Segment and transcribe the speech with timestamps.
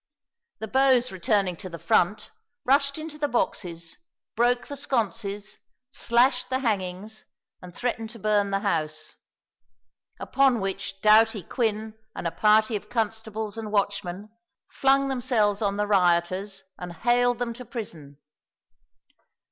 [0.57, 2.31] The beaux returning to the front,
[2.65, 3.99] rushed into the boxes,
[4.35, 5.59] broke the sconces,
[5.91, 7.25] slashed the hangings,
[7.61, 9.15] and threatened to burn the house;
[10.19, 14.29] upon which doughty Quin and a party of constables and watchmen
[14.71, 18.17] flung themselves on the rioters and haled them to prison.